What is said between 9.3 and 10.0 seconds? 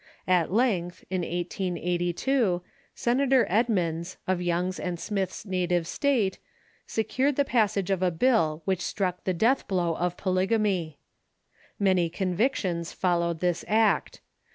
death blow